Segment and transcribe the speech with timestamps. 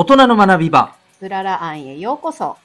[0.00, 0.94] 大人の学び場。
[1.20, 2.56] うらら庵へようこそ。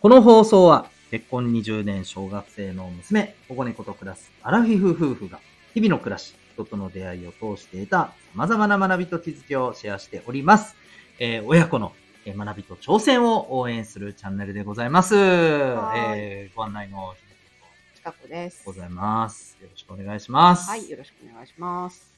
[0.00, 5.38] この放送は、結婚20年小学生の娘、保護猫と暮らすアラフィフ夫婦が、
[5.74, 10.74] 日々の暮らし、人との出会いを通して得た様々な学びと気づきをシェアしております。
[11.20, 11.92] えー親子の
[12.24, 15.14] えー学びと挑戦を応援するチャンネルでございます。
[15.14, 17.14] はいえーご案内の
[17.92, 18.64] ひ近くです。
[18.66, 19.56] ございます。
[19.62, 20.68] よろしくお願いします。
[20.68, 22.12] はい、よろしくお願いします。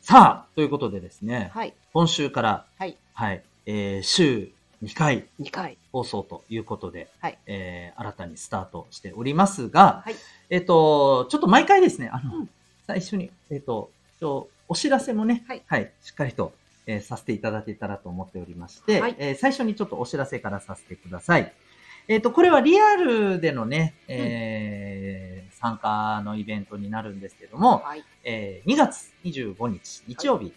[0.00, 4.50] さあ、ということでですね、はい、今週から、はい、はい、えー週
[4.82, 5.78] 2回2回。
[5.92, 7.38] 放送ということで、はい。
[7.46, 10.16] えー新たにスタートしておりますが、はい。
[10.50, 12.50] えっ、と、ちょっと毎回ですね、あの、うん。
[12.86, 15.92] 最初に、えっ、と、ちょお知らせもね、はい。
[16.02, 16.52] しっかりと、
[16.86, 19.16] えーさせていただけたらと思っておりまして、はい。
[19.18, 21.52] えー最初にちょっとお知らせからさせてください。
[22.08, 30.52] えっ、と、これはリアルでのね、えー参加のイベントになるんですけども、はい、えー2月25日、日曜日、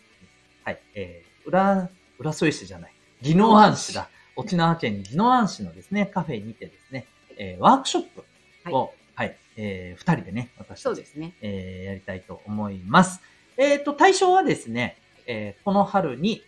[0.64, 4.10] はい、えー、浦、浦添市じゃない、宜野湾市だ。
[4.36, 8.04] 沖縄県宜野湾市のですね、カフェにてですね、えーワークショッ
[8.66, 11.36] プを、はい、えー二人でね、私そうですね。
[11.42, 13.22] えーやりたいと思います。
[13.58, 16.44] えっ、と、対象はですね、えーこの春に、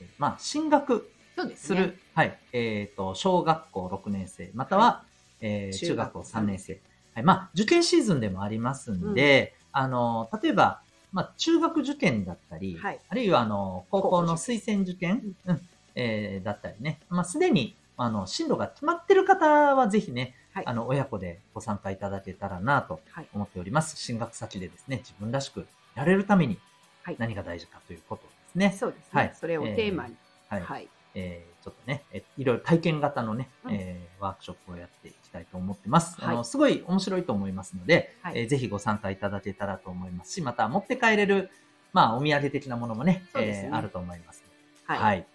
[0.00, 5.04] えーまあ、進学そうでする、はい、えっ、と、小学校6年生、または、
[5.40, 6.80] えー中学校3年生。
[7.14, 10.80] はい、まあ、受験シーズンでもありますんで、あの、例えば、
[11.12, 15.60] まあ、中学受験だったり、はいあるいは、あの、高校の推薦受験、うん
[15.94, 23.96] えーだったりね、まあ、すでに、あの、進路が決まってる方は、ぜひね、はいあの、親子でご参加いただけたらなとはい、思っております。
[23.96, 26.58] 進学先でですね、自分らしくやれるために
[27.02, 28.74] はい何が大事かということですね。
[28.78, 29.08] そうですね。
[29.12, 30.16] はいそれをテーマに。
[30.48, 30.62] はい。
[30.62, 30.88] はい。
[31.14, 36.16] えーちょっとね、えいろいろ体験型のね、うんえーワークショップをやっていきたいと思ってます。
[36.20, 41.50] あはいの、すごい面白いと思いますので、はいえーぜひご参加いただけたらと思いますし、また持って帰れる、
[41.92, 44.42] まあ、お土産的なものもね、ねえーあると思います。
[44.86, 44.98] はい。
[44.98, 45.26] はい。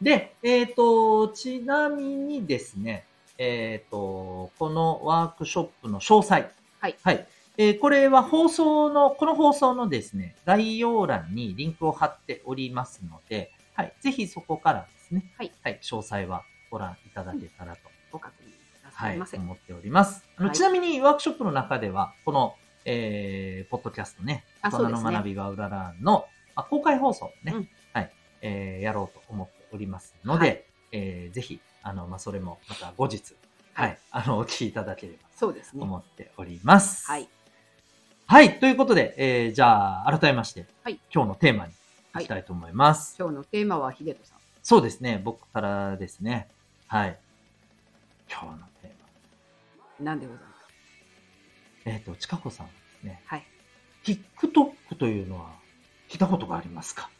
[0.00, 3.04] で、えっ、と、ちなみにですね、
[3.38, 6.50] えっ、と、このワークショップの詳細。
[6.78, 6.96] はい。
[7.02, 7.26] はい。
[7.58, 13.92] えーこれは放送の、この放送のですね、概要欄にリンクを貼っておりますので、はい。
[14.00, 15.52] ぜひそこからですね、はい。
[15.62, 15.78] はい。
[15.82, 19.10] 詳細はご覧いただけたらと、ご確認くだはい。
[19.10, 19.36] さいませ。
[19.36, 20.24] 思っております。
[20.36, 22.54] あのはいちなみにワークショップの中では、この、
[22.86, 28.10] えー、ポッドキャストね、大人あそうですねの学びがうららの、まあ、公開放送ね、うんはい、
[28.40, 33.34] えー、やろうと思っておりますので、はいえー、ぜひ、あの、まあ、それもまた後日、
[33.74, 35.78] は、はいい あの、お聞きいただければそうですね。
[35.80, 37.06] と思っております。
[37.06, 37.28] はい。
[38.26, 41.72] はい、ということで、えー、じゃあ、改めまして、はい今日のテーマに
[42.14, 43.16] 行きたいと思います。
[43.18, 44.38] 今日のテーマは秀人さん。
[44.62, 46.48] そうですね、僕からですね。
[46.86, 47.18] はい。
[48.30, 48.52] 今日の
[48.82, 48.90] テー
[50.00, 50.04] マ。
[50.04, 50.70] なんでございますか？
[51.86, 53.46] えっ、と、ちかこさんはですね、はい。
[54.04, 55.50] TikTok というのは
[56.08, 57.10] 聞いたことがありますか？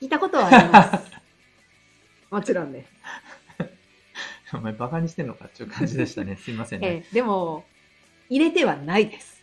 [0.00, 1.10] 聞いたことはあります。
[2.30, 2.92] もちろんです。
[4.54, 6.36] お前バカにしてんのかっていう感じでしたね。
[6.42, 6.88] すいませんね。
[6.88, 7.64] えーでも、
[8.28, 9.42] 入れてはないです。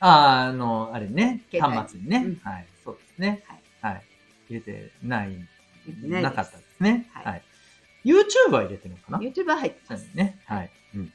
[0.00, 3.42] あーあの、あれね、端末にね、うんはい、そうですね。
[3.80, 3.94] はい。
[3.94, 4.04] はい。
[4.48, 5.36] 入れてない、
[6.02, 7.08] ないなかったですね。
[7.12, 7.42] はいはい。
[8.04, 10.08] YouTube は入れてるのかな？YouTube は入ってます。
[10.14, 10.40] ね。
[10.46, 10.70] はい。
[10.94, 11.02] うん。
[11.04, 11.10] い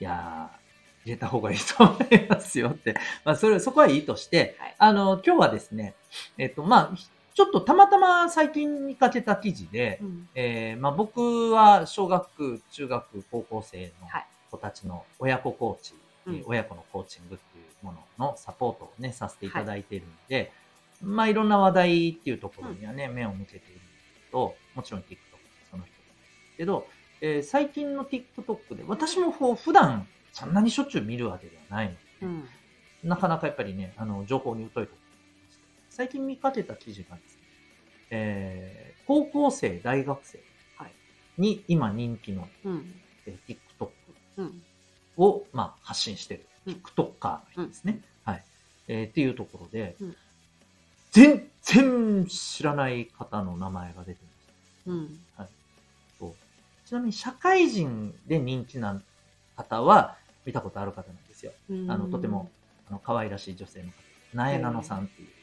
[0.00, 0.58] やー、
[1.04, 2.94] 入れた方がいいと思いますよって。
[3.24, 5.94] まあ、それ、そこはいいとして、はいあの、今日はですね、
[6.36, 6.96] えっと、まあ、
[7.38, 10.28] ちょっとたまたま最近見かけた記事で、うん。
[10.34, 14.26] えーまあ、僕は小学、中学、高校生のはい。
[14.50, 15.94] 子たちの親子コーチ、
[16.26, 16.34] うん。
[16.34, 20.50] えー親子のコーチングっていうもののサポートをね、させていただいているので、
[21.00, 23.84] まあいろんな話題っていうところにはね、目を向けているんです
[24.26, 25.16] けど、もちろん TikTok
[25.70, 25.98] その人で
[26.50, 26.88] すけど、
[27.20, 32.44] えー最近の TikTok で、私もこう普段そんなにしょっちゅう見るわけではないので、うん。
[33.04, 35.07] なかなかやっぱりね、あの、情報に疎いところ
[35.98, 37.48] 最近見かけた記事がですね、
[38.10, 40.44] えー高校生、大学生
[40.76, 40.94] はい
[41.36, 42.94] に今人気の、うん。
[43.26, 43.90] えー TikTok
[44.36, 44.62] うん。
[45.16, 48.04] を、まあ、発信してる、うん TikToker の人ですね。
[48.22, 48.46] はい。
[48.86, 50.16] えーっていうところで、うん
[51.10, 54.46] 全然知らない方の名前が出てまし
[54.86, 55.18] うん。
[55.36, 55.50] た。
[56.20, 59.02] そうちなみに社会人で人気な
[59.56, 61.54] 方は見たことある方なんですよ。
[61.88, 62.52] あの、とても、
[62.86, 64.04] あの、可愛らしい女性の方。
[64.32, 65.34] なえなのさんっていう。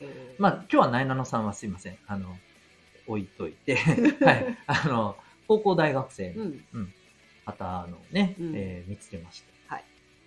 [0.00, 1.98] えー、まあ、今日はなえなのさんはすいません。
[2.06, 2.36] あの、
[3.06, 3.76] 置いといて、
[4.24, 4.58] はい。
[4.66, 5.16] あの、
[5.48, 6.46] 高校大学生のう
[6.78, 6.94] ん。
[7.46, 9.74] 方のね、うんえー見つけました。
[9.74, 9.84] はい。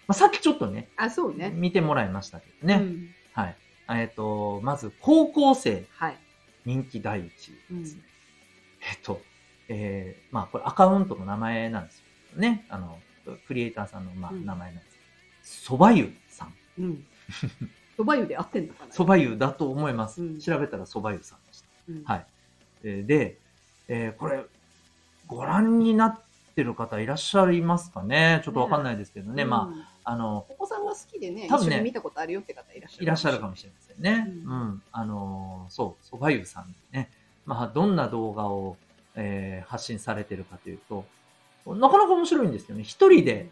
[0.07, 1.49] まあ、さっきちょっとね、あ、そうね。
[1.49, 2.75] 見てもらいましたけどね。
[2.75, 3.55] うんはい。
[3.91, 6.17] えっ、と、まず、高校生はい。
[6.65, 8.01] 人気第一うんですね。
[8.91, 9.21] えっ、と、
[9.67, 11.99] えーまあ、これアカウントの名前なんです
[12.33, 12.65] よね。
[12.69, 12.99] あの、
[13.47, 15.05] クリエイターさんの、まあ、うん名前なんですけど、
[15.43, 16.53] そば湯さん。
[16.79, 17.07] うん。
[17.99, 18.93] そば湯で合ってんのかな？
[18.93, 20.21] そば湯だと思います。
[20.21, 21.67] うん調べたらそば湯さんでした。
[21.89, 22.25] うんはい。
[22.85, 23.37] えーで、
[23.89, 24.41] えーこれ、
[25.27, 26.19] ご覧になっ
[26.55, 28.39] てる方いらっしゃいますかね？
[28.45, 29.43] ちょっとわかんないですけどね。
[29.43, 33.03] まうんあ、あの、お子さんが好きでね、多分ね一緒に見たことあるよって方いらっしゃる。
[33.03, 34.31] いらっしゃるかもしれませんね。
[34.45, 34.49] う。
[34.49, 37.09] うんあのーそう、ソファユさんね。
[37.45, 38.77] まあ、どんな動画を、
[39.15, 41.03] えー発信されてるかというと、
[41.67, 42.83] なかなか面白いんですよね。
[42.83, 43.49] 一人で、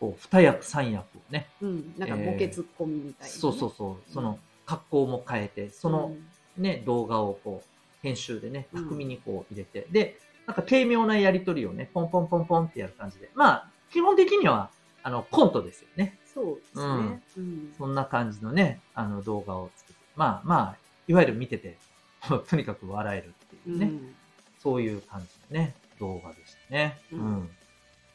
[0.00, 1.46] こう、二役、三役をね。
[1.60, 1.94] うん。
[1.98, 3.40] なんかボケツッコミみたいなね。
[3.40, 4.12] そうそうそう。
[4.12, 7.68] その、格好も変えて、その、うんね、動画をこう、
[8.02, 13.28] 編集でね、うん巧みにこう入れて、で、なんか軽妙なやりとりをね、ポンポンポンポンってやる感じで。
[13.34, 14.70] まあ、基本的には、
[15.02, 16.18] あの、コントですよね。
[16.24, 17.22] そうですね。
[17.38, 20.02] うんそんな感じのね、あの動画を作って。
[20.16, 20.76] まあまあ、
[21.08, 21.78] いわゆる見てて、
[22.48, 24.14] とにかく笑えるっていうね、うん
[24.58, 26.98] そういう感じのね、動画でしたね。
[27.12, 27.16] う。
[27.16, 27.50] うんん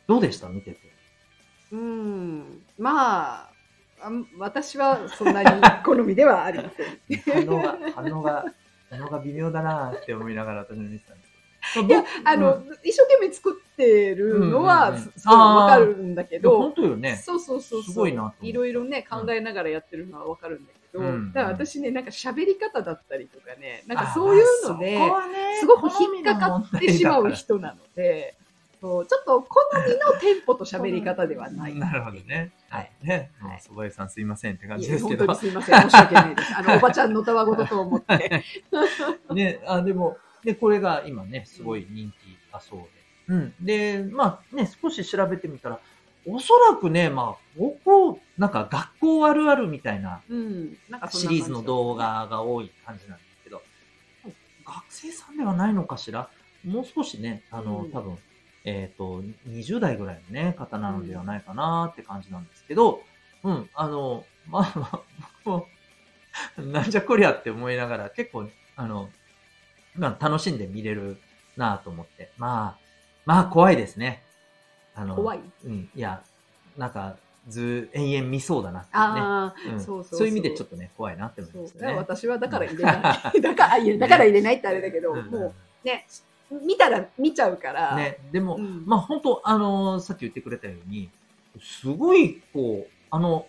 [0.08, 0.50] どうでした？
[0.50, 0.91] 見てて。
[1.72, 2.62] うん。
[2.78, 3.50] まあ、
[4.38, 5.50] 私はそんなに
[5.86, 7.46] 好みではありません。
[7.46, 8.46] 反応が、反応が、
[8.90, 11.88] 反応が微妙だなって思いながら私も見てたんですけど。
[11.88, 17.16] いや、あの、うん一生懸命作ってるのうんうんはうんすすごいわかるんだけいや本ど、当よね。
[17.24, 17.84] そうそうそう。
[17.84, 25.00] すごいないろいろね、考えながらやってるのはわかるんだけど、うんだから私ね、なんか喋り方だったりとかね、なんかそういうので、
[25.60, 28.36] すごく引っかかってしまう人なので、
[28.82, 31.76] ちょっと好みのテンポと喋り方ではない。
[31.76, 32.52] なるほどね。
[32.70, 32.92] はい。
[33.04, 33.30] ね。
[33.40, 35.26] はいもう蕎麦屋さんすいませんって感じですけど。
[35.28, 36.56] 当にすいません、申し訳ないです。
[36.58, 38.44] あの、おばちゃんのたわごとと思って。
[39.34, 42.88] ね、あ、でも、で、これが今ね、すごい人気だそうで。
[43.28, 43.54] うん。
[43.62, 45.80] で、まあね、少し調べてみたら、
[46.26, 47.78] おそらくね、まあ、高
[48.14, 53.62] 校、なんか学校あるあるみたいなうん、なんかシリーズの動画が多い感じなんですけど、
[54.66, 56.30] 学生さんではないのかしら？
[56.66, 58.18] もう少しね、あの、うん多分、
[58.64, 63.02] えっ、と、20代ぐらいのね、方なのではないかなって感じなんですけど、
[63.44, 65.02] うん、あの、まあまあ、
[65.44, 65.68] 僕も、
[66.58, 69.10] なんじゃこりゃって思いながら、結構、あの、
[69.96, 71.18] まあ、楽しんで見れる
[71.58, 72.32] なと思って。
[72.38, 72.80] まあ、
[73.26, 74.24] まあ、怖いですね。
[74.96, 75.40] あの、怖い？
[75.66, 76.22] うん、いや、
[76.78, 77.18] なんか、
[77.48, 79.00] ず、延々見そうだなっていうね。
[79.00, 81.94] ああ、うんそうそうそういう意味でちょっとね、怖いなって思いましたね。
[81.96, 82.92] 私はだから入れな
[83.34, 83.42] い。
[83.42, 85.54] だから、いやだから入れないってあれだけど、うんも
[85.84, 86.06] うね、
[86.52, 87.96] 見たら見ちゃうから。
[87.96, 91.10] ね、でも、うんまあ本当あのーさっき言ってくれたように、
[91.62, 93.48] すごい、こう、あの、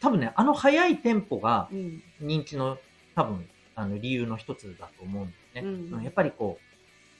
[0.00, 2.02] 多分ね、あの速いテンポがうん。
[2.20, 2.78] 人気の
[3.14, 5.72] 多分、あの理由の一つだと思うんだよね。
[5.94, 6.64] うんやっぱりこう、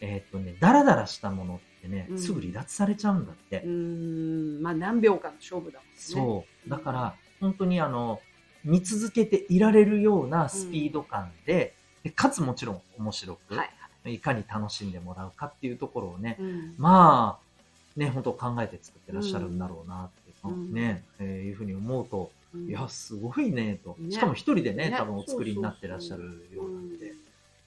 [0.00, 3.62] えーっとね、ダラダラしたものってね、うんすぐ離脱されちゃうんだって。
[3.64, 5.92] うーん、まあ何秒間の勝負だもんね。
[5.96, 6.70] そう。
[6.70, 8.20] だから、本当にあの、
[8.64, 11.74] 見続けていられるようなスピード感で、
[12.04, 13.70] でかつもちろん面白く、はい。
[14.06, 23.96] いかに楽しんでもらうかっていうところをね、うんまあ、ね、本当考えて作ってらっしゃるんだろうなって、うんね、えーいうふうに思うと、うんいや、すごいね、と。
[23.98, 27.14] ねしかも一人でね、ね多分お作りになってらっしゃるようなんで、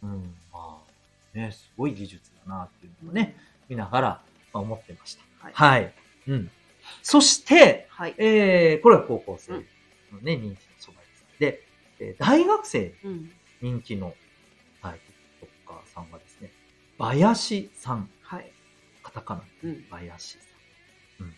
[0.04, 0.80] うん、ま
[1.34, 3.36] あ、ね、すごい技術だなっていうのをね、
[3.68, 4.08] 見ながら、
[4.54, 5.24] まあ、思ってました。
[5.40, 5.94] はいはい。
[6.28, 6.52] うん。
[7.02, 8.16] そして、はい。
[8.18, 9.60] えー、これは高校生の
[10.22, 11.64] ね、人気のそば屋さんで、
[12.00, 13.32] えー大学生うん。
[13.62, 14.14] 人気の、
[14.82, 15.00] はい、
[15.68, 16.25] TikToker さんがで
[16.98, 18.10] すね、バヤシさん。
[18.22, 18.52] はい。
[19.04, 20.40] カタカナ、うんバヤシさ
[21.24, 21.26] ん。
[21.26, 21.34] うん。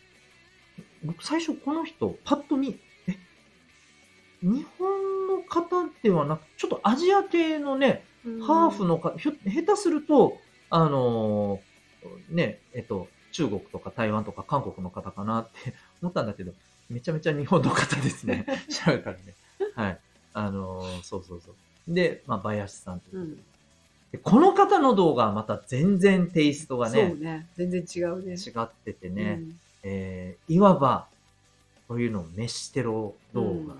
[1.03, 3.17] 僕最初この人、パッと見、え、
[4.41, 8.03] 日本の方ではなく、ちょっとアジア系のね、
[8.45, 10.37] ハーフのか、ひょ下手すると、
[10.69, 16.53] あのーね、えっと、中国とか台湾とか韓国の方かなって 思ったんだけど、
[16.89, 18.45] めちゃめちゃ日本の方ですね。
[18.69, 19.35] 調べたらね。
[19.75, 19.99] はい。
[20.33, 21.55] あのーそうそうそう。
[21.87, 23.45] で、まあ、バヤシさんということでうん。
[24.11, 27.47] でこの方の動画はまた全然テイストがね、そうね。
[27.57, 28.33] 全然違うね。
[28.35, 31.07] 違っててね、うんえーいわば、
[31.87, 33.75] こういうのを飯テロ動画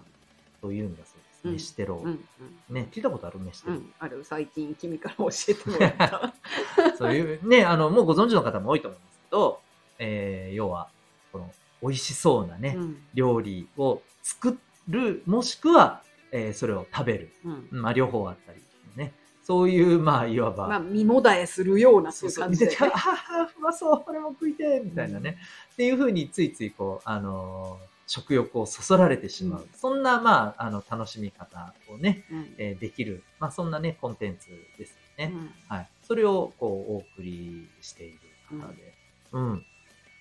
[0.62, 1.46] というんだそうです。
[1.46, 1.96] うん飯テロ。
[2.03, 2.25] うん。
[2.69, 2.75] うん。
[2.75, 3.39] ね、聞いたことある？
[3.39, 3.75] 飯テロ。
[3.75, 3.93] うん。
[4.00, 6.34] ある最近君から教えてもらった。
[6.98, 9.62] そういう、ね、あの、もうご存知の方も多いと思うんですけど、
[10.00, 10.89] えー要は、
[11.31, 11.50] この、
[11.81, 12.98] 美味しそうなね、うん。
[13.13, 14.57] 料理を作
[14.89, 17.29] る、もしくは、えーそれを食べる。
[17.46, 17.67] うん。
[17.72, 18.63] まあ、両方あったり、ね。
[19.48, 25.38] そういう、まあ、いわば、まあ、身もだえするような、そういう感じで見てて、ああ、うまそう、これも食いてみたいなね。
[25.72, 29.62] っていうふうについついこう、あのー食欲をそそられてしまう。
[29.62, 32.56] うんそんな、まあ、あの、楽しみ方をね、うん。
[32.58, 35.32] えーできる、まあ、そんなね、コンテンツですよね。
[35.34, 35.89] うんはい。
[36.04, 38.20] それを、こう、お送りしている
[38.62, 38.94] 方で。
[39.32, 39.66] うん。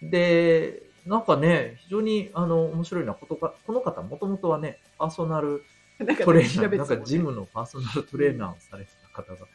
[0.02, 5.64] で、なんかね、非常に、あの、面白いのはことか、この方、もともとはね、パーソナル
[5.98, 9.46] トレーナー、なんかジムのパーソナルトレーナーをされてた方が、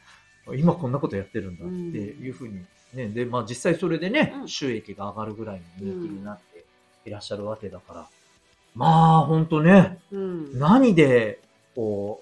[0.55, 6.65] 今こんなことやってるんだっていうふうに、ね、で、まあ実際それでね、うん収益が上がるぐらいの人気になって
[7.05, 8.07] いらっしゃるわけだから、
[8.75, 10.59] まあ本当ね、うん。
[10.59, 11.39] 何で、
[11.75, 12.21] こ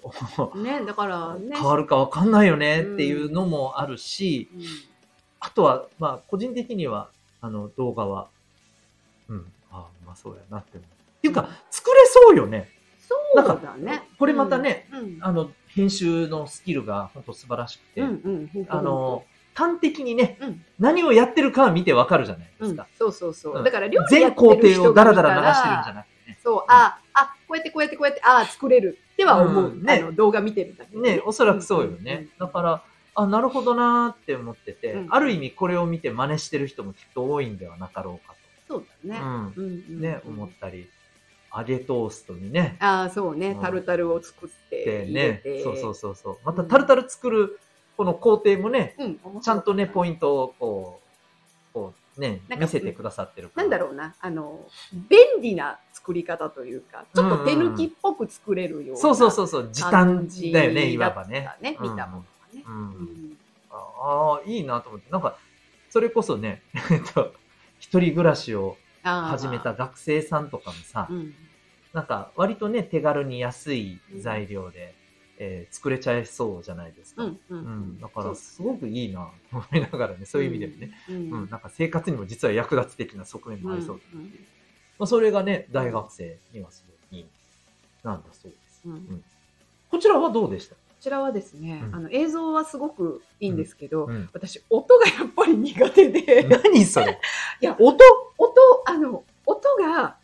[0.54, 1.56] う、ね、だから ね。
[1.56, 4.60] 変わるかわかんないよねっていうのもあるし、うん
[5.40, 7.08] あとは、まあ、個人的には、
[7.40, 8.28] あの、動画は、
[9.28, 10.82] うん、ああ、まあそうやなって思う。
[10.82, 12.68] っていうか、作れそうよね。
[12.98, 14.02] そうだね。
[14.18, 19.24] これまたね、うん、あの、編集のスキルが本当素晴らしくて、うんうんうん、あの、
[19.54, 23.56] 端的にね、うん何をやってるかは見てわかるじゃないでうんすか。、そうそうそう。
[23.58, 26.38] うんだから料理や全工程をダラダラ流してるんじゃら、なくてね。
[26.42, 29.70] そう、あ、あ、こうやってこうやってこうやって、あ作れるっては思う。
[29.70, 32.28] うんね動画見てるだけでね、おそらくそうよね。
[32.38, 32.82] だから、
[33.14, 38.34] あ、なるほどなーって思ってて、うんある意味これを見て真似してる人もきっと多いんではなかろうか
[38.68, 39.20] そうだね。
[39.88, 40.88] ね、思ったり、
[41.56, 43.58] 揚げトーストにね、ああ、そうねう。
[43.58, 46.38] んタルタルを作ってで入れねて。、そうそうそうそう。
[46.44, 47.58] またタルタル作る
[47.96, 49.04] この工程もね、う
[49.38, 49.40] ん。
[49.40, 51.00] ちゃんとね、ポイントをこ
[51.72, 53.50] う、こうね、見せてくださってる。
[53.54, 54.60] なんだろうな、あの、
[54.92, 62.64] 便利な作り方というか、ちょっと手抜きっぽく作れるようなそうそうそうそう、時短だよね、いわばねね、見たものがね。
[62.66, 62.74] うん。
[62.74, 63.36] ううんん
[63.70, 65.10] ああ、いいなと思って。
[65.10, 65.36] なんか、
[65.90, 67.34] それこそね、 えっと、
[67.78, 71.34] 一人暮らしを始めた学生さんとかもさ、うん。
[71.92, 74.94] なんか割とね、手軽に安い材料で、
[75.38, 77.24] えー作れちゃいそうじゃないですか。
[77.24, 77.60] うんううん。
[77.96, 78.00] ん。
[78.00, 81.50] だからすごくいいなと思いながらね、そういう意味でもね、うんうん。
[81.50, 84.22] なんか生活にも実は役立つ的な側面もありそうだ、うん
[84.98, 87.26] まあ、それがね、大学生にはすごくいい、
[88.04, 88.82] なんだそうです。
[88.84, 89.24] うん。
[89.90, 90.74] こちらはどうでした？
[90.74, 91.94] こちらはですね、うん。
[91.94, 94.28] あの映像はすごくいいんですけど、うん。
[94.34, 97.18] 私音がやっぱり苦手で、何それ？
[97.60, 97.98] いや音？
[98.38, 98.54] 音
[98.86, 100.16] あの音が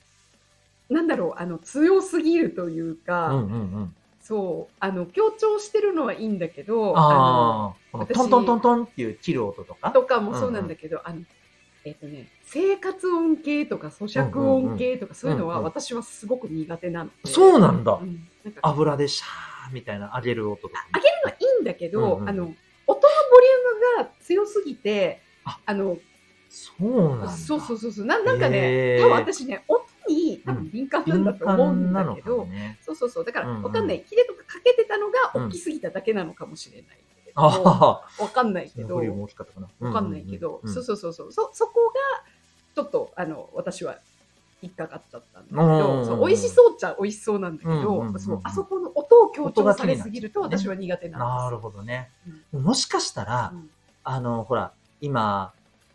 [0.89, 3.95] なんだろうあの強すぎるというか、うんうんうん。
[4.21, 9.91] そうあの強調してるのはいいんだけどああ、この私トントントントンっていう切る音とか？
[9.93, 11.21] とかもそうなんだけど、あの
[11.85, 17.93] えっ、とね生活音系とか咀嚼音系とかそういうのはうんうん私はすごく苦手なので、そうなんだ。
[17.93, 22.29] うんなんか油でシャーみたいな揚げる音とか上げるのはいいんだけど、うんうん。
[22.29, 22.55] あの音の
[22.87, 25.59] ボリュームが強すぎてあ。
[25.67, 25.99] あの
[26.57, 27.29] そうなんだ。
[27.29, 28.07] そうそうそうそう。
[28.07, 29.03] ななんかへねー。
[29.03, 32.79] 多分私ね音に多分敏感なんだと思うんだけど、敏感なのかもね。
[32.81, 33.25] そうそうそう。
[33.27, 33.63] だからうんうん。
[33.65, 38.97] わかんない、ヒデとかかけてたのが大きすぎただけなのかもしれないけど、ああ、わかんないけど。
[38.97, 39.03] わ
[39.93, 40.17] かんな。
[40.17, 40.69] いけど、うんうん。
[40.69, 40.75] うん。
[40.75, 41.33] そうそうそうそう。
[41.33, 42.25] そそこが
[42.75, 43.99] ちょっとあの私は
[44.63, 46.05] 引っかかっちゃったんだけうんうんうん。
[46.05, 48.21] どそう美味しそうっちゃ美味しそうなんだけど、うんうんうんうん。
[48.21, 51.45] そうあそこの音を強調されすぎると私は苦手なんです。
[51.45, 51.59] なる。
[51.59, 52.11] ほどね。
[52.53, 53.71] もしかしたら、うん。
[54.05, 55.53] あの、ほら、今、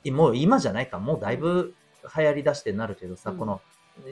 [0.10, 1.76] もう今じゃないか、もうだいぶ
[2.18, 3.38] 流行り出してなるけどさ、うん。
[3.38, 3.62] この、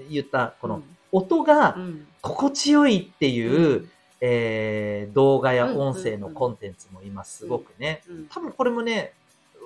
[0.09, 0.83] 言った、このうん。
[1.11, 2.07] 音がうん。
[2.21, 3.89] 心地よいっていう、うん。
[4.21, 9.13] えー動画や音声のコンテンツも今すごくね、うん多分これもね、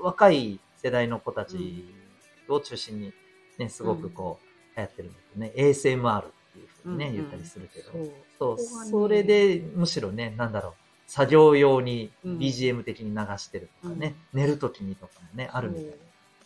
[0.01, 1.83] 若い世代の子たち
[2.47, 3.13] を中心に
[3.57, 7.91] ね、すごくこう、流行ってるんだけどね、ASMR っていうふうにね、言ったりするけど、
[8.37, 8.57] そう。
[8.59, 10.73] そそれでむしろね、なんだろう、
[11.07, 12.37] 作業用にうん。
[12.37, 15.91] BGM 的に流してるとかね、寝るときにとかもね、あるみたいな。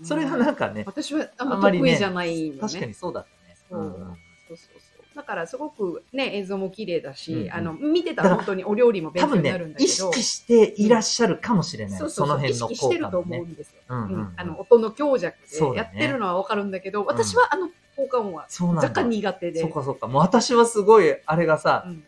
[0.04, 2.60] それがなんかね、私はあんまりね得意じゃないのね。
[2.62, 3.58] 確かにそうだったね。
[3.70, 5.16] そううんうんそうそうそう。
[5.16, 9.88] だからすごくね、映像も綺麗だし、あの、見てたら本当にお料理も勉多分強になるんねだ、けど。
[9.88, 12.00] 意識していらっしゃるかもしれない。
[12.00, 13.20] そうそうそう意の辺の識してると。
[13.20, 13.82] 思うんですよ。
[13.90, 18.48] うんあの音の強弱でやってるのはわかるんだけど、私はあの効果音は。
[18.76, 19.62] 若干苦手で。
[19.62, 20.08] そうかそうか。
[20.08, 22.04] もう私はすごい、あれがさ、うん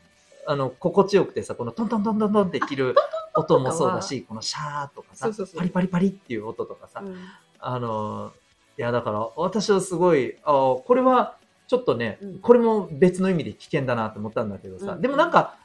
[0.47, 2.95] あの、心地よくてさ、このトントントントントンって切る
[3.35, 7.17] 音もそうだし、このシャーとかさパリパリパリっていう音とかさ、うん
[7.59, 8.31] あの、
[8.77, 11.37] いやだから私はすごい、あこれは
[11.67, 12.39] ちょっとね、うん。
[12.39, 15.01] これも別の意味で危険だなと思ったんだけどさ、うん。
[15.01, 15.57] でもなんか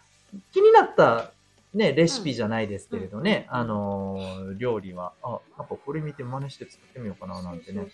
[0.52, 1.32] 気になった
[1.72, 3.56] ね、レシピじゃないですけれどね、うん。
[3.56, 7.86] あのー料理は、あ、なんかこれ見て真似して作ってみようかななんてね、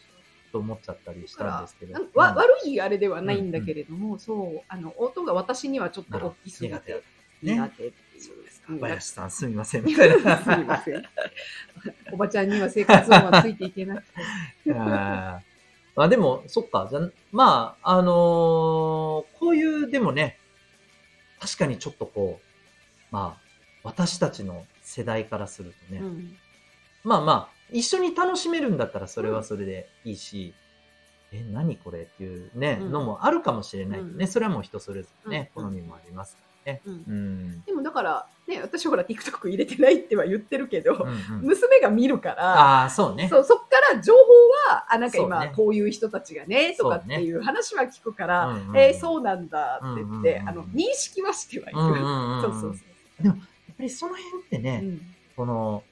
[0.52, 1.94] と思っちゃったりしたんですけど。
[2.14, 2.36] わうん。
[2.36, 7.02] 悪いあれではないんだけれども、そう、あの、音が私にはちょっと大きすぎてほど
[7.42, 7.86] 苦手。
[7.86, 8.49] っていう。
[8.66, 10.38] 林さんすみません、みたいな。
[10.38, 11.02] すみません。
[12.12, 14.72] おばちゃんには生活音はついていけなくて。
[14.76, 15.40] あ
[15.96, 16.86] あでも、そっか。
[16.90, 20.38] じゃあまあ、あのーこういう、でもね、
[21.40, 22.44] 確かにちょっとこう、
[23.10, 23.50] まあ、
[23.82, 26.36] 私たちの世代からするとね、うん
[27.02, 30.54] まあまあ、一緒に楽しめるんだったらそれはそれでいいし、
[31.32, 36.82] え、何これっていうね、うんのもあるかもしれないね、うんそれはもう人それぞれね、うん好みもありますからね。
[36.84, 37.64] うんうん。
[37.64, 41.46] でもだから、ね、私ほら TikTok 入れてないっては言ってるけど、うんうん。
[41.46, 43.28] 娘が見るから、ああ、そうね。
[43.28, 44.18] そうそっから情報
[44.72, 45.52] は、あ、なんか今ね。
[45.54, 48.76] こういう人たちがね、とかっていう話は聞くから、うんうんうん。
[48.76, 50.48] えーそうなんだって言って、うんうんうん。
[50.48, 51.78] あの、認識はしてはいる。
[51.78, 52.84] うんうんうんそうそうそ
[53.22, 53.26] う。
[53.26, 55.00] やっぱりその辺ってね、うん。
[55.36, 55.84] この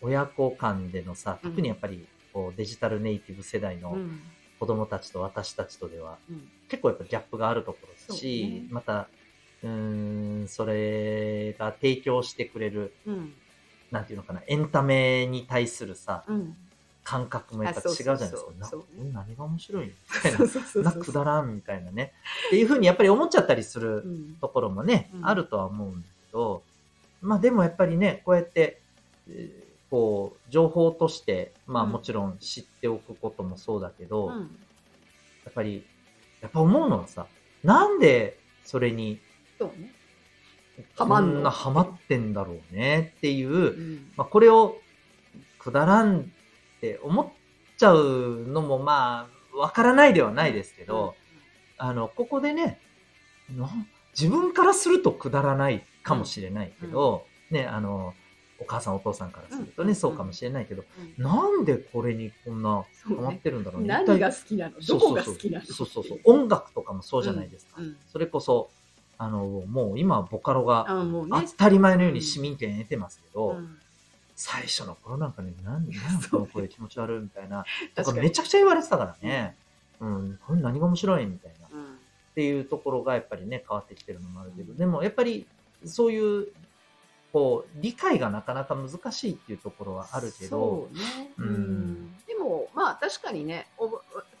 [0.00, 1.50] 親子間でのさ、うん。
[1.50, 4.20] 特にやっぱりこうデジタルネイティブ世代のうん。
[4.58, 6.48] 子供たちと私たちとでは、うん。
[6.68, 8.66] 結構やっぱギャップがあるところだし、そうね。
[8.70, 9.06] また、
[9.66, 13.32] うーん、それが提供してくれる、うん。
[13.90, 16.56] なんていうのかな、エンタメに対するさ、うん。
[17.02, 18.50] 感覚もやっぱ違うじゃないですか。
[18.58, 18.68] な
[19.12, 19.92] 何が面白いみ
[20.22, 20.48] たいなそう。
[20.48, 20.82] そうそう。
[20.82, 22.12] な そうくだらんみたいなね。
[22.48, 24.36] っていうふうにやっぱり思っちゃったりするうん。
[24.40, 25.26] ところもね、うん。
[25.26, 26.62] あるとは思うんだけど、
[27.22, 28.80] まあでもやっぱりね、こうやって、
[29.28, 31.90] えーこう、情報として、まあうん。
[31.90, 34.44] もちろん知っておくこともそうだけど、やうん。
[35.48, 35.84] っぱり、
[36.40, 37.28] やっぱ思うのはさ、
[37.62, 39.20] なんでそれに
[39.58, 39.92] そうね。
[40.98, 44.12] こハマんなハマってんだろうねっていう、うん。
[44.16, 44.78] まあこれを
[45.58, 46.24] くだらんっ
[46.80, 47.26] て思っ
[47.78, 51.14] ちゃうのもまあ、わからないではないですけど、
[51.78, 52.78] あの、ここでね、
[53.56, 53.70] な
[54.18, 58.14] 自分からするとくだらないかもしれないけど、ね、あの、
[58.58, 59.94] お母さんお父さんからするとね、うん。
[59.94, 60.84] そうかもしれないけど、
[61.18, 61.22] うん。
[61.22, 63.88] なんでこれにこんなハマってるんだろうね。
[63.88, 64.80] 何が好きなの？
[64.80, 65.66] どこが好きなの？
[65.66, 66.20] そうそうそう。
[66.24, 67.74] 音楽とかもそうじゃないですか。
[67.78, 67.96] うん。
[68.06, 68.70] それこそ、
[69.18, 70.86] あの、もう今ボカロが。
[70.88, 73.78] 当たり前のように市民権得てますけど、うん。
[74.34, 76.30] 最初の頃なんかね、なんで、 なんそう。
[76.30, 79.56] この声気持ち悪いみたいな、とかめちゃくちゃ言われてたからね。
[79.98, 81.66] うん、これ何が面白いみたいな。
[81.68, 81.98] っうん。
[82.34, 85.46] ていうところがやっぱりね、変わってきてるのもあるけど、でもやっぱり
[85.86, 86.48] そういう、
[87.32, 91.50] こう、理解がなかなか難しいっていうところはあるけど、そうね、ううん。
[91.52, 93.86] ん、でもまあ確かにねお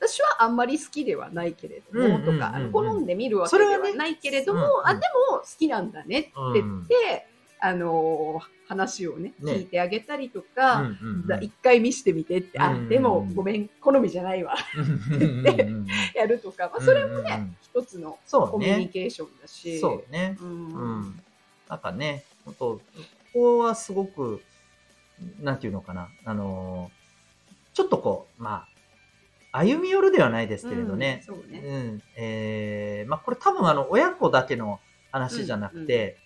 [0.08, 7.26] 私はあんまり好きではないけれども、とかあの好んで見るわけではないけれども、ねうんあでも好きなんだねって言って、
[7.60, 9.52] あの話をねね。
[9.52, 11.52] 聞いてあげたりとうか、んうんうん。
[11.62, 14.54] 回見してみてって、あでもごめん好みじゃないわ。
[14.76, 17.56] うんうんうんうんやるとか、まあ、それもね、うんうんうん。
[17.62, 18.90] 一つのコミュニね。
[18.92, 20.36] ケーションだし、そうね。
[20.40, 20.48] うん。
[20.48, 21.20] うん。
[21.68, 22.80] なんかね、本当こ
[23.32, 24.42] こはすごく、
[25.40, 26.96] なんていうのかな、あのー
[27.74, 28.68] ちょっとこう、まあ、
[29.56, 31.58] 歩み寄るではないですけれどね、うんそうね。
[31.64, 34.80] うん、えーまあこれ多分あの、親子だけの
[35.12, 36.18] 話じゃなくて、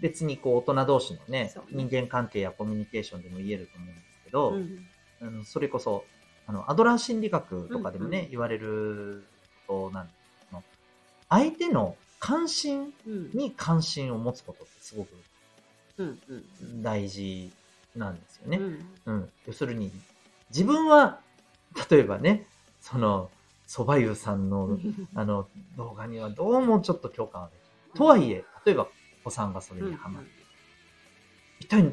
[0.00, 1.54] 別にこう、大人同士のねね。
[1.70, 4.86] 人間関係やコミュニケーションでも言えると思うんですけど、うん
[5.22, 6.04] あのそれこそ、
[6.46, 8.30] あの、アドラー心理学とかでもね、うんうん。
[8.30, 9.24] 言われる
[9.66, 10.62] ことなんですけど、
[11.28, 15.10] 相手の関心うんに関心を持つことってすごく
[15.98, 16.18] うん
[16.62, 16.82] うん。
[16.82, 17.52] 大事
[17.94, 18.56] なんですよね。
[18.56, 18.86] うん。
[19.04, 19.30] うん。
[19.46, 19.92] 要するに、
[20.48, 21.20] 自分は、
[21.90, 22.46] 例えばね、
[22.80, 23.30] その、
[23.68, 24.78] 蕎麦湯さんの、
[25.14, 27.98] あの、動画にはどうもちょっと共感はできない。
[27.98, 28.88] とはいえ、例えば、
[29.22, 30.30] お子さんがそれにハマって。
[31.60, 31.92] 一体、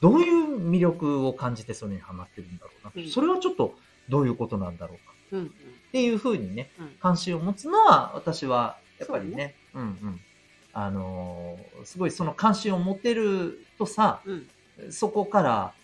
[0.00, 2.92] どういう魅力を感じてそれにハマってるんだろうな。
[2.94, 3.74] うんそれはちょっと、
[4.08, 5.14] どういうことなんだろうか。
[5.32, 10.20] うんっていうふうにね、うん関心を持つのは、私は、やっぱりね、うんうん。
[10.72, 14.46] あのーすごいその関心を持てるとさ、うん
[14.90, 15.74] そこから、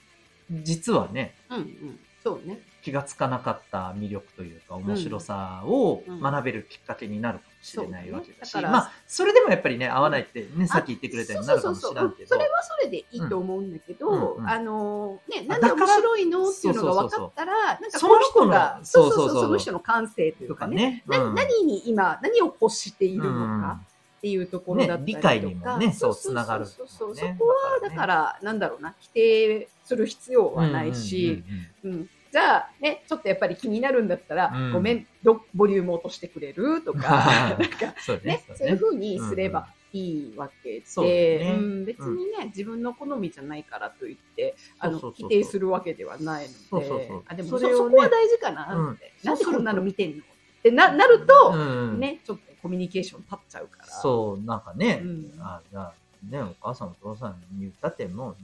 [0.50, 13.62] 実はね、うんうんそうね気がつかなかった魅力というか、面白さをうん学べるきっかけになるかもしれないわけだし、そうねだからまあ、それでもやっぱりね、合わないってね、さっき言ってくれたようになるかもしれんけど、それはそれでいいと思う。
[13.62, 14.48] んだけど、うんうん。
[14.48, 21.34] あのね、あなんで面白いのっていうのが分かったら、なんかそこの人が、そうそううそううその人の感性というかね、とかね、なうん。
[21.34, 23.80] 何に今、何を欲しているのうんか
[24.18, 31.44] っていうところだったりとか、ね理解にもねそうつながるそうそうそうねそこは、だから、なんだろうな、否定する必要はないし、
[31.82, 32.00] うんうんうんうん。
[32.00, 34.72] うんじゃあね、ちょっとやっぱり気になるんだったら、うん。
[34.72, 38.44] ごめん、どボリューム落としてくれるとか、なんかそうね。
[38.48, 41.56] ね、そういうふうにすればいいわけで、だね。
[41.58, 47.24] うん別にね、自分の好みじゃないからといって、あの否定するわけではないので、そうそうそう。
[47.26, 49.28] あでもそそれそこは大事かなって、うん。
[49.28, 50.70] なんでこんなの見てんのって。
[50.70, 52.00] ななると、うん。
[52.00, 53.86] ね、ちょっとコミュニケーション立っちゃうから。
[53.86, 55.32] そう、なんかね、うん。
[55.40, 55.92] あじゃあ
[56.30, 58.36] ね、お母さんお父さんに言ったってもう、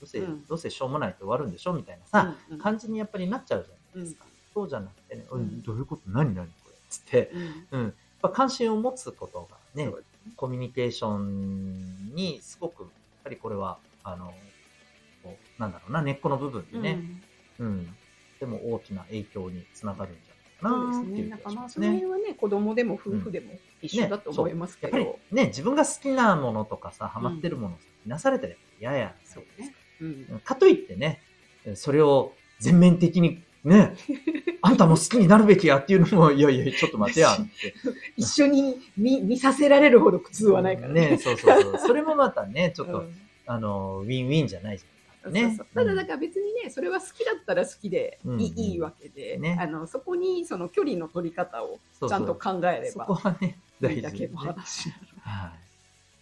[0.00, 4.24] どうせ、うんどうせしょうもないって終わるんでしょみたいなさ、うんうん感じにやっぱりなっちゃうじゃないですか。
[4.54, 6.02] そうじゃなくてね、うんうんどういうこと？
[6.06, 6.34] 何？
[6.34, 6.46] 何？
[6.46, 7.30] これつって、
[7.70, 7.84] うんうん。
[7.84, 9.92] やっぱ関心を持つことがね
[10.36, 12.90] コミュニケーションにすごく、やっ
[13.24, 14.34] ぱりこれは、あの、
[15.22, 16.98] こうなんだろうな、根っこの部分でね、
[17.60, 17.94] うん、
[18.40, 21.30] でも大きな影響につながるんじゃないかなっていう気そうですね。
[21.30, 22.10] なんかまあその辺ね。
[22.10, 25.18] はね、子供でも夫婦でも一緒だと思いますけど。
[25.30, 29.14] ね、自分が好きなものとかさ、ハマってるものをなされたら嫌や。
[29.24, 29.48] そうね。
[29.60, 29.75] うん。
[30.44, 31.20] かといってね、
[31.74, 33.96] それを全面的にね、
[34.62, 37.74] あんたも好きになるべきやっていうのも、いやいや、ちょっと待てやって。
[38.16, 41.10] 一緒に見見させられるほど苦痛はないからね。
[41.10, 41.78] ね、そうそうそう。
[41.78, 45.32] それもまたね、 ちょっと、うんあの、ウィンウィンじゃないじゃん。
[45.32, 45.58] ね。
[45.74, 51.78] ただだから別にね、それは好きだったら好きでいい,、うんうんいいわけで、ねあのそこにその距離の取り方を
[52.08, 54.36] ちゃんと考えれそばこはね、い大事だけの。
[54.36, 55.52] 話なはい。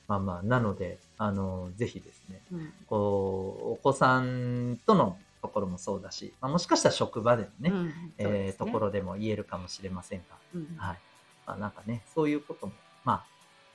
[0.06, 2.58] まあまあ、なので、あの、ぜひですね、の。
[2.58, 2.72] うん。
[2.86, 7.90] こう、お子さんとのところもそうだし、まあ、もしかしたら職場でのね、うん。
[8.18, 10.98] そうでえーところでも言えるかもしれませんが、うんはい。
[11.46, 12.72] まあなんかね、そういうことも、
[13.04, 13.24] ま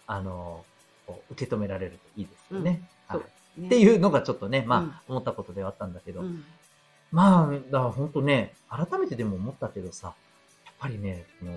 [0.08, 0.66] あ、あの、
[1.06, 2.82] こう受け止められるといいですよね。
[3.08, 3.20] はい。
[3.20, 3.68] うんそうですね。
[3.68, 4.94] っていうのがちょっとね、まあ、うん。
[5.10, 6.44] 思ったことではあったんだけど、うん。
[7.12, 10.14] まあ、だから本当ね、改めてでも思ったけどさ、
[10.66, 11.54] やっぱりね、この、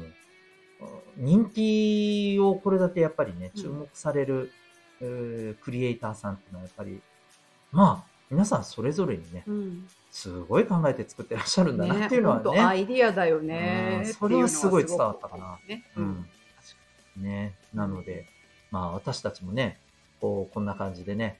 [1.17, 4.51] 人気をこれだけやっぱりね、注目される、うん、
[5.61, 7.01] クリエイターさんっていうのはやっぱり、
[7.73, 12.51] まあ、皆さんそれぞれにね、うん、すごい考えて作ってらっしゃるんだなっていうのはね。
[12.53, 15.59] ねアイディアだよね、うん、それはすごい伝わったかな。
[15.69, 15.85] ね。
[15.97, 16.27] うん。
[17.17, 17.55] ね。
[17.75, 18.27] なので、
[18.71, 19.79] まあ私たちもね、
[20.21, 21.39] こう、こんな感じでね、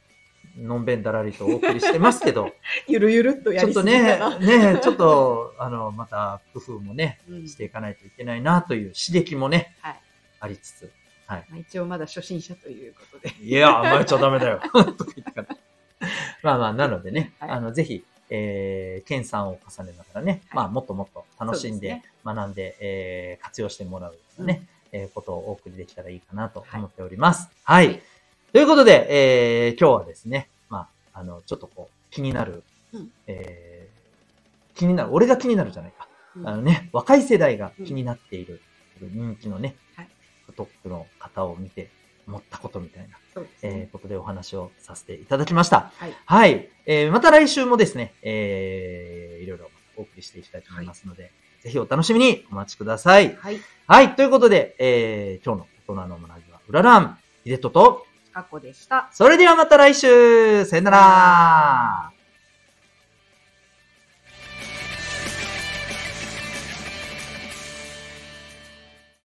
[0.59, 2.53] のんべんだらりとお送りしてますけど、
[2.89, 10.01] ゆるゆるっとやりちょっとね、ね、ちょっと、あの、また工夫もね、うん、していかないといけないなという刺激もね、はい、
[10.41, 10.93] ありつつ、
[11.27, 11.47] はい。
[11.49, 13.35] まあ、一応まだ初心者ということで。
[13.43, 14.61] いや、甘えちゃダメだよ。
[16.43, 27.49] まあまあ、なのでね、はい、あの、ぜひ、えー、研鑽を重ねながらね、はい、まあ、もっともっと楽しんで、ね、学んで、えー、活用してもらうね、うん、えー、ことをお送りできたらいいかなと思っております。
[27.65, 28.03] はい、はい。
[28.53, 36.09] ということで、えー、今日はですね、まあ、あの、ちょっとこう、気になる、うん、えー、気になる、俺が気になるじゃないか。
[36.37, 38.61] うん、あのね、若い世代が気になっている、
[39.01, 39.77] 人気のね、
[40.61, 41.91] はい、トップの方を見て
[42.27, 45.93] 思ったことみたいな、そうですね、えー、ことでお話をさせていただきました。
[45.97, 46.15] はい。
[46.25, 53.35] はい、えー、また来週もですね、えー、いろいろお送りしていきたいと思いますので、はい、ぜひお楽しみにお待ちください。
[53.35, 53.61] はい。
[53.87, 59.11] はい、ということで、えー、今日の大人の学びは、うららん、ヒデトと、かこでした。
[59.13, 62.22] それではまた来週さよなら